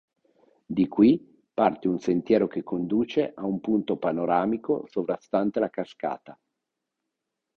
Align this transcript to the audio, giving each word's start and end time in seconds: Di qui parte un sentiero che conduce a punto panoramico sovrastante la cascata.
Di 0.65 0.87
qui 0.87 1.43
parte 1.53 1.87
un 1.87 1.99
sentiero 1.99 2.47
che 2.47 2.63
conduce 2.63 3.33
a 3.35 3.43
punto 3.61 3.97
panoramico 3.99 4.87
sovrastante 4.87 5.59
la 5.59 5.69
cascata. 5.69 6.35